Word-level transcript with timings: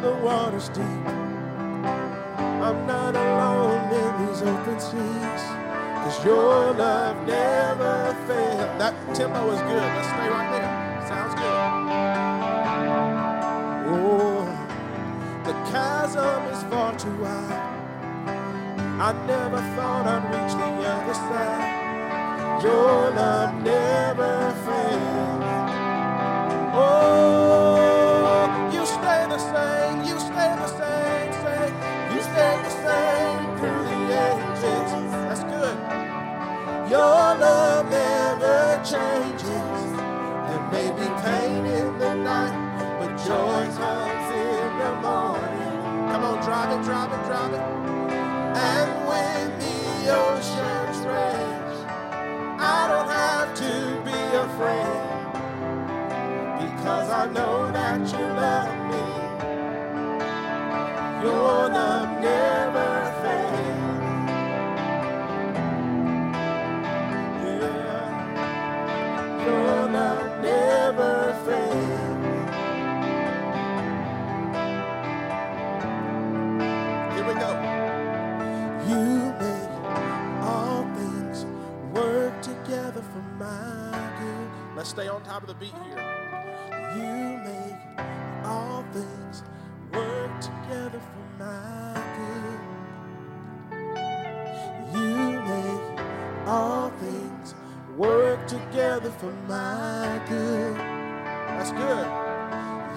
the 0.00 0.14
water's 0.14 0.68
deep. 0.70 1.06
I'm 2.66 2.86
not 2.86 3.14
alone 3.14 3.92
in 3.92 4.26
these 4.26 4.42
open 4.42 4.80
seas. 4.80 5.42
Cause 6.02 6.24
your 6.24 6.72
love 6.72 7.26
never 7.26 8.16
fails. 8.26 8.78
That 8.78 8.94
tempo 9.14 9.50
is 9.50 9.60
good. 9.60 9.76
Let's 9.76 10.08
stay 10.08 10.28
right 10.28 10.50
there. 10.52 10.70
Sounds 11.06 11.34
good. 11.34 11.60
Oh, 13.92 14.44
the 15.44 15.52
chasm 15.70 16.42
is 16.52 16.62
far 16.70 16.96
too 16.98 17.16
wide. 17.22 17.70
I 19.00 19.12
never 19.26 19.60
thought 19.76 20.06
I'd 20.06 20.24
reach 20.32 20.54
the 20.56 20.70
other 20.88 21.14
side. 21.14 22.62
Your 22.62 23.10
love 23.10 23.54
never 23.62 24.52
fails. 24.64 24.69
Stay 84.90 85.06
on 85.06 85.22
top 85.22 85.42
of 85.42 85.48
the 85.48 85.54
beat 85.54 85.72
here. 85.84 86.04
You 86.96 87.38
make 87.46 87.76
all 88.44 88.84
things 88.92 89.44
work 89.92 90.40
together 90.40 91.00
for 91.00 91.26
my 91.38 91.94
good. 92.18 92.60
You 94.92 95.40
make 95.42 96.00
all 96.48 96.90
things 96.98 97.54
work 97.96 98.44
together 98.48 99.12
for 99.12 99.32
my 99.46 100.20
good. 100.28 100.74
That's 100.76 101.70
good. 101.70 102.08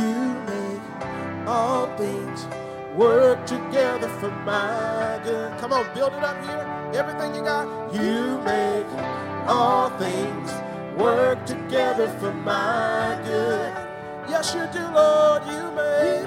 You 0.00 0.34
make 0.50 1.46
all 1.46 1.86
things 1.96 2.46
work 2.96 3.46
together 3.46 4.08
for 4.18 4.30
my 4.44 5.20
good. 5.22 5.56
Come 5.60 5.72
on, 5.72 5.86
build 5.94 6.14
it 6.14 6.24
up 6.24 6.42
here. 6.42 6.66
Everything 6.94 7.36
you 7.36 7.42
got. 7.42 7.94
You 7.94 8.38
make 8.42 8.86
all 9.46 9.90
things 10.00 10.50
work 10.96 11.44
together 11.46 12.08
for 12.18 12.32
my 12.32 13.20
good. 13.24 13.72
Yes, 14.28 14.54
you 14.54 14.66
do, 14.72 14.84
Lord. 14.94 15.42
You 15.46 15.70
make 15.72 16.26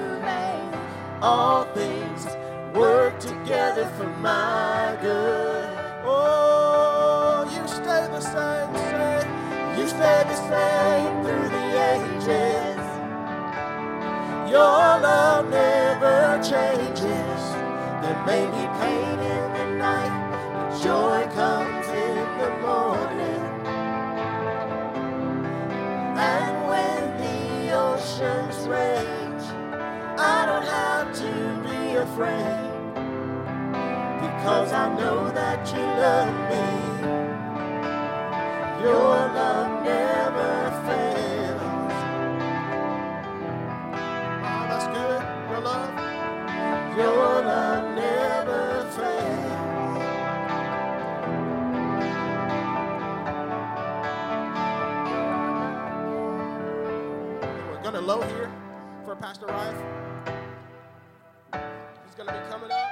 all 1.22 1.64
things 1.74 2.26
work 2.74 3.18
together 3.20 3.86
for 3.96 4.06
my 4.18 4.96
good. 5.02 5.68
Oh, 6.04 7.44
you 7.54 7.66
stay 7.68 8.08
the 8.08 8.20
same, 8.20 8.74
say, 8.74 9.78
you 9.78 9.86
stay 9.88 10.24
the 10.26 10.36
same 10.48 11.22
through 11.24 11.48
the 11.48 11.66
ages. 11.92 12.80
Your 14.50 15.00
love 15.06 15.50
never 15.50 16.40
changes. 16.42 17.42
There 18.02 18.22
may 18.26 18.46
be 18.46 18.64
pain 18.80 19.18
in 19.18 19.49
Because 34.40 34.72
I 34.72 34.88
know 34.96 35.30
that 35.32 35.68
you 35.70 35.82
love 35.82 36.32
me. 36.48 36.64
Your 38.82 39.12
love 39.36 39.84
never 39.84 40.70
fails. 40.86 41.92
Oh, 44.42 44.64
that's 44.70 44.86
good. 44.96 45.22
Your 45.50 45.60
love. 45.60 45.92
Your 46.96 47.42
love 47.44 47.84
never 47.94 48.62
fails. 48.96 49.60
We're 57.70 57.82
gonna 57.82 58.00
low 58.00 58.22
here 58.22 58.50
for 59.04 59.16
Pastor 59.16 59.46
Rife. 59.48 59.82
He's 62.06 62.14
gonna 62.16 62.32
be 62.32 62.38
coming 62.50 62.70
up. 62.70 62.89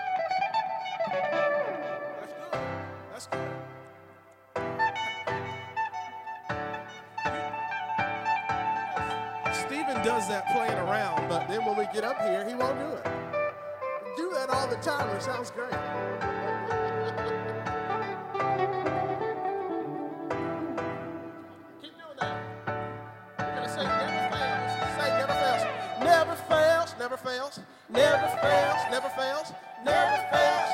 Does 10.09 10.27
that 10.27 10.47
playing 10.55 10.73
around, 10.89 11.29
but 11.29 11.47
then 11.49 11.63
when 11.67 11.77
we 11.77 11.85
get 11.93 12.03
up 12.03 12.19
here, 12.23 12.43
he 12.49 12.55
won't 12.55 12.79
do 12.79 12.87
it. 12.97 13.05
Do 14.17 14.31
that 14.33 14.49
all 14.49 14.67
the 14.67 14.77
time. 14.77 15.07
It 15.15 15.23
sounds 15.23 15.51
great. 15.51 15.69
Keep 21.83 21.93
doing 22.01 22.17
that. 22.21 22.37
We're 23.37 23.55
gonna 23.55 23.69
say 23.69 23.85
never 23.85 24.25
fails. 24.33 24.73
Say 24.97 25.09
never 25.21 25.37
fails. 25.45 25.65
Never 26.01 26.37
fails. 26.37 26.95
Never 26.99 27.17
fails. 27.19 27.61
Never 27.91 28.29
fails. 28.41 28.81
Never 28.91 29.11
fails. 29.11 29.53
Never 29.85 30.21
fails. 30.33 30.71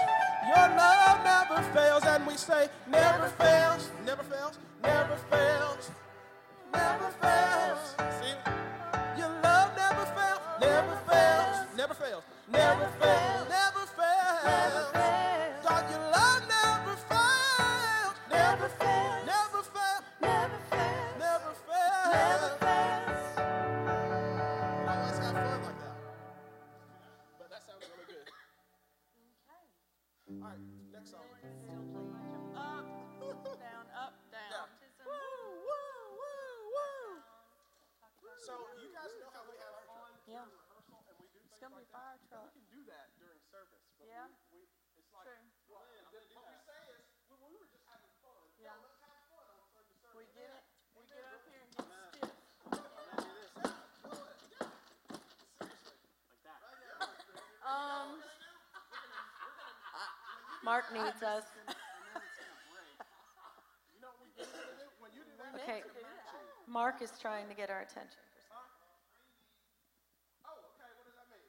Your 0.46 0.68
love 0.78 1.18
never 1.24 1.62
fails, 1.74 2.04
and 2.04 2.24
we 2.24 2.36
say 2.36 2.68
never 2.86 3.28
fails. 3.30 3.90
Never 4.06 4.22
fails. 4.22 4.58
Never 4.80 5.16
fails. 5.28 5.90
Never 11.86 11.94
fails, 11.94 12.22
never 12.50 12.88
fails. 12.98 13.43
Like 41.74 41.90
fire 41.90 42.16
that. 42.16 42.28
truck. 42.30 42.46
We 42.54 42.62
can 42.62 42.66
do 42.70 42.80
that 42.86 43.10
during 43.18 43.40
service, 43.50 43.82
but 43.98 44.06
Yeah. 44.06 44.30
we, 44.50 44.62
we 44.62 44.62
it's 44.94 45.10
like 45.10 45.26
True. 45.26 45.42
well, 45.66 45.82
what 45.82 46.14
we 46.14 46.22
say 46.30 46.46
is 46.94 47.02
we, 47.26 47.34
we 47.50 47.54
were 47.58 47.66
just 47.66 47.82
having 47.90 48.10
fun. 48.22 48.38
Yeah. 48.62 48.78
let's 48.78 48.98
have 49.02 49.18
fun 49.34 49.42
on 49.50 49.58
service. 49.74 49.98
service. 49.98 50.14
We 50.14 50.24
get 50.38 50.50
it. 50.54 50.64
We 50.94 51.02
get 51.10 51.26
up 51.26 51.42
here 51.50 51.60
and 51.66 51.70
get 51.74 51.86
stiff. 52.14 52.30
Um. 57.64 58.20
Mark 60.64 60.88
needs 60.96 61.20
us. 61.20 61.44
You 63.92 64.00
know 64.00 64.08
what 64.16 64.24
we 64.24 64.32
get 64.32 64.48
to 64.48 64.56
do 64.80 64.88
when 64.96 65.12
you 65.12 65.20
do 65.24 65.34
that? 65.36 65.52
Okay. 65.60 65.84
Mark 66.68 67.02
is 67.04 67.12
trying 67.20 67.48
to 67.48 67.54
get 67.56 67.68
our 67.68 67.84
attention. 67.84 68.20
Oh, 70.44 70.56
okay. 70.72 70.88
What 70.96 71.04
does 71.04 71.16
that 71.20 71.28
mean? 71.28 71.44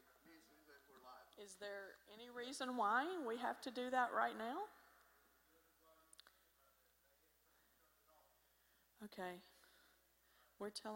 Is 1.55 1.59
there 1.61 1.95
any 2.13 2.27
reason 2.35 2.75
why 2.75 3.05
we 3.25 3.37
have 3.37 3.61
to 3.61 3.71
do 3.71 3.89
that 3.89 4.09
right 4.13 4.37
now? 4.37 4.57
Okay. 9.05 9.39
We're 10.59 10.69
telling. 10.69 10.93